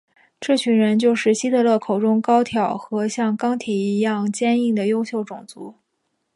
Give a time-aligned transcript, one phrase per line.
[0.39, 5.75] 这群人就是希特勒口中高挑和像钢铁一样坚硬的优秀种族。